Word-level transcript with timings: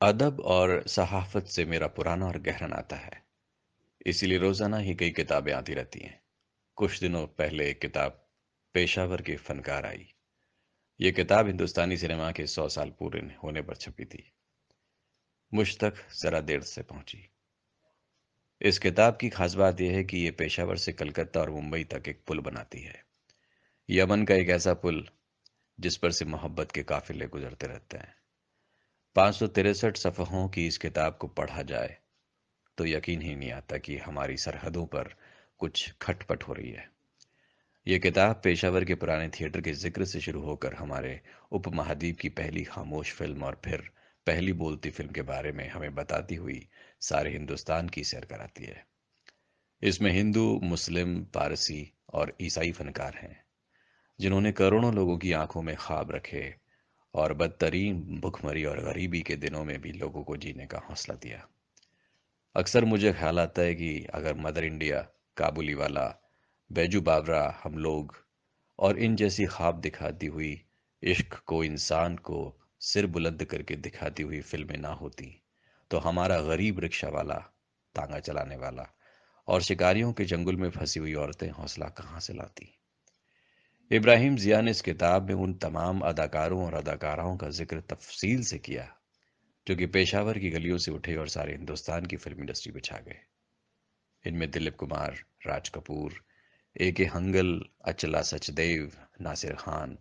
अदब 0.00 0.40
और 0.40 0.84
सहाफ़त 0.86 1.46
से 1.46 1.64
मेरा 1.64 1.86
पुराना 1.86 2.26
और 2.26 2.38
गहरा 2.38 2.66
नाता 2.66 2.96
है। 2.96 3.22
इसीलिए 4.06 4.38
रोज़ाना 4.38 4.78
ही 4.78 4.94
कई 4.94 5.10
किताबें 5.10 5.52
आती 5.52 5.74
रहती 5.74 6.00
हैं। 6.00 6.22
कुछ 6.76 7.00
दिनों 7.00 7.26
पहले 7.26 7.70
एक 7.70 7.80
किताब 7.80 8.28
पेशावर 8.72 9.22
के 9.22 9.36
फनकार 9.36 9.86
आई। 9.86 10.06
ये 11.00 11.12
किताब 11.12 11.46
हिंदुस्तानी 11.46 11.96
सिनेमा 11.96 12.30
के 12.32 12.46
सौ 12.46 12.68
साल 12.68 12.90
पूरे 12.90 13.20
होने 13.44 13.62
पर 13.62 13.76
छपी 13.76 14.04
थी। 14.04 14.32
मुझ 15.54 15.78
तक 15.78 15.94
ज़रा 16.22 16.40
देर 16.40 16.60
से 16.60 16.82
पहुँची। 16.82 17.30
इस 18.60 18.78
किताब 18.78 19.18
की 19.20 19.28
खास 19.28 19.54
बात 19.54 19.80
यह 19.80 19.92
है 19.92 20.04
कि 20.04 20.18
ये 20.18 20.30
पेशावर 20.30 20.76
से 20.76 20.92
कलकत्ता 20.92 21.40
और 21.40 21.50
मुंबई 21.50 21.84
तक 21.84 22.08
एक 22.08 22.22
पुल 22.26 22.40
बनाती 22.40 22.80
है। 22.80 23.04
यमन 23.90 24.24
का 24.24 24.34
एक 24.34 24.48
ऐसा 24.48 24.74
पुल 24.74 25.08
जिस 25.80 25.96
पर 25.96 26.10
से 26.10 26.24
मोहब्बत 26.24 26.72
के 26.72 26.82
काफिले 26.82 27.26
गुजरते 27.26 27.66
रहते 27.66 27.96
हैं। 27.96 28.14
पाँच 29.18 29.96
सफ़हों 29.96 30.48
की 30.48 30.66
इस 30.66 30.78
किताब 30.78 31.16
को 31.20 31.26
पढ़ा 31.26 31.62
जाए 31.62 31.96
तो 32.78 32.86
यकीन 32.86 33.22
ही 33.22 33.36
नहीं 33.36 33.52
आता 33.52 33.78
कि 33.78 33.96
हमारी 33.96 34.36
सरहदों 34.36 34.86
पर 34.86 35.08
कुछ 35.58 35.94
खटपट 36.02 36.42
हो 36.42 36.52
रही 36.52 36.70
है। 36.70 36.90
ये 37.86 37.98
किताब 37.98 38.40
पेशावर 38.44 38.84
के 38.84 38.94
पुराने 38.94 39.28
थिएटर 39.28 39.60
के 39.60 39.72
ज़िक्र 39.72 40.04
से 40.04 40.20
शुरू 40.20 40.40
होकर 40.40 40.74
हमारे 40.74 41.20
उपमहाद्वीप 41.52 42.18
की 42.18 42.28
पहली 42.28 42.64
खामोश 42.64 43.12
फ़िल्म 43.12 43.42
और 43.42 43.60
फिर 43.64 43.80
पहली 44.26 44.52
बोलती 44.52 44.90
फ़िल्म 44.90 45.12
के 45.12 45.22
बारे 45.22 45.52
में 45.52 45.68
हमें 45.68 45.94
बताती 45.94 46.34
हुई 46.34 46.68
सारे 47.00 47.30
हिंदुस्तान 47.30 47.88
की 47.88 48.04
सैर 48.04 48.24
कराती 48.24 48.64
है। 48.64 48.86
इसमें 49.82 50.10
हिंदू, 50.12 50.60
मुस्लिम, 50.62 51.24
पारसी 51.24 51.92
और 52.12 52.36
ईसाई 52.40 52.72
फनकार 52.72 53.14
हैं, 53.14 53.44
जिन्होंने 54.20 54.52
करोड़ों 54.52 54.94
लोगों 54.94 55.18
की 55.18 55.32
आँखों 55.32 55.62
में 55.62 55.76
ख्वाब 55.76 56.10
रखे 56.10 56.67
और 57.18 57.32
बदतरीन, 57.34 58.20
भुखमरी 58.20 58.64
और 58.64 58.80
गरीबी 58.84 59.20
के 59.22 59.36
दिनों 59.36 59.64
में 59.64 59.80
भी 59.80 59.92
लोगों 59.92 60.22
को 60.24 60.36
जीने 60.36 60.66
का 60.66 60.78
हौसला 60.78 61.14
दिया। 61.14 61.46
अक्सर 62.56 62.84
मुझे 62.84 63.12
ख्याल 63.12 63.40
आता 63.40 63.62
है 63.62 63.74
कि 63.74 64.06
अगर 64.14 64.34
मदर 64.36 64.64
इंडिया, 64.64 65.00
काबुली 65.36 65.74
वाला, 65.74 66.06
बैजू 66.70 67.00
बाबरा, 67.00 67.60
हम 67.64 67.78
लोग 67.78 68.16
और 68.78 68.98
इन 68.98 69.16
जैसी 69.16 69.46
ख्वाब 69.46 69.80
दिखाती 69.80 70.26
हुई, 70.26 70.52
इश्क 71.02 71.34
को, 71.46 71.62
इंसान 71.64 72.16
को 72.16 72.38
सिर 72.80 73.06
बुलंद 73.06 73.44
करके 73.44 73.76
दिखाती 73.76 74.22
हुई 74.22 74.40
फ़िल्में 74.40 74.76
ना 74.76 74.92
होती 74.94 75.34
तो 75.90 75.98
हमारा 75.98 76.40
गरीब 76.40 76.80
रिक्शा 76.80 77.08
वाला, 77.08 77.34
तांगा 77.94 78.18
चलाने 78.20 78.56
वाला 78.56 78.86
और 79.48 79.62
शिकारियों 79.62 80.12
के 80.12 80.24
जंगल 80.24 80.56
में 80.56 80.70
फंसी 80.70 81.00
हुई 81.00 81.14
औरतें 81.14 81.50
हौसला 81.50 81.86
कहाँ 81.88 82.20
से 82.20 82.34
लाती? 82.34 82.74
इब्राहिम 83.90 84.34
जिया 84.36 84.60
ने 84.60 84.70
इस 84.70 84.80
किताब 84.80 85.28
में 85.28 85.34
उन 85.34 85.52
तमाम 85.54 86.00
अदाकारों 86.00 86.64
और 86.64 86.74
अदाकाराओं 86.74 87.36
का 87.36 87.48
ज़िक्र 87.48 87.80
तफसील 87.90 88.42
से 88.44 88.58
किया, 88.58 88.86
जो 89.66 89.76
कि 89.76 89.86
पेशावर 89.86 90.38
की 90.38 90.50
गलियों 90.50 90.78
से 90.78 90.90
उठे 90.92 91.14
और 91.16 91.28
सारे 91.28 91.52
हिंदुस्तान 91.52 92.06
की 92.06 92.16
फ़िल्म 92.16 92.40
इंडस्ट्री 92.40 92.72
में 92.72 92.80
छा 92.80 92.98
गए। 92.98 93.16
इनमें 94.24 94.50
दिलीप 94.50 94.76
कुमार, 94.76 95.14
राज 95.46 95.68
कपूर, 95.68 96.12
ए 96.76 96.90
के 96.92 97.04
हंगल, 97.04 97.60
अचला 97.84 98.22
सचदेव, 98.22 98.90
नासिर 99.20 99.54
खान, 99.54 99.96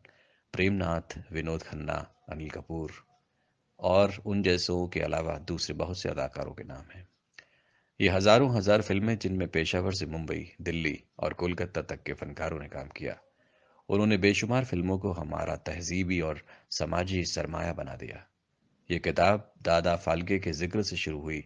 प्रेमनाथ, 0.54 1.18
विनोद 1.32 1.64
खन्ना, 1.64 1.96
अनिल 2.30 2.50
कपूर 2.50 2.92
और 3.80 4.22
उन 4.26 4.42
जैसों 4.44 4.88
के 4.88 5.00
अलावा 5.00 5.38
दूसरे 5.48 5.76
बहुत 5.76 6.00
से 6.00 6.10
अदाकारों 6.10 6.54
के 6.54 6.64
नाम 6.64 6.92
हैं। 6.96 7.08
ये 8.00 8.10
हज़ारों 8.10 8.56
हज़ार 8.56 8.82
फ़िल्में 8.82 9.18
जिनमें 9.18 9.48
पेशावर 9.48 9.94
से 9.94 10.06
मुंबई, 10.08 10.46
दिल्ली 10.62 11.04
और 11.20 11.34
कोलकाता 11.34 11.82
तक 11.84 12.04
के 12.04 12.14
फनकारों 12.14 12.60
ने 12.60 12.68
काम 12.68 12.88
किया। 12.88 13.18
उन्होंने 13.90 14.18
बेशुमार 14.18 14.66
फ़िल्मों 14.66 14.98
को 14.98 15.12
हमारा 15.12 15.56
तहजीबी 15.56 16.22
और 16.22 16.42
समाजी 16.72 17.26
सरमाया 17.26 17.74
बना 17.74 17.96
दिया। 17.96 18.28
ये 18.92 19.00
किताब 19.00 19.54
दादा 19.62 19.96
फाल्के 19.96 20.40
के 20.40 20.52
ज़िक्र 20.52 20.84
से 20.84 20.98
शुरू 20.98 21.20
हुई, 21.20 21.44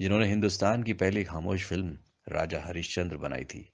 जिन्होंने 0.00 0.26
हिंदुस्तान 0.26 0.82
की 0.82 0.92
पहली 0.92 1.24
खामोश 1.24 1.64
फ़िल्म 1.64 1.98
राजा 2.28 2.62
हरिश्चंद्र 2.64 3.16
बनाई 3.16 3.44
थी। 3.44 3.72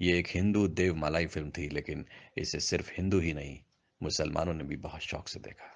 ये 0.00 0.18
एक 0.18 0.26
हिंदू 0.28 0.68
देवमालाई 0.68 1.26
फ़िल्म 1.26 1.50
थी, 1.50 1.68
लेकिन 1.68 2.06
इसे 2.36 2.60
सिर्फ़ 2.60 2.90
हिंदू 2.96 3.20
ही 3.20 3.32
नहीं, 3.32 3.58
मुसलमानों 4.02 4.54
ने 4.54 4.64
भी 4.64 4.76
बहुत 4.76 5.00
शौक 5.00 5.28
से 5.28 5.40
देखा। 5.40 5.75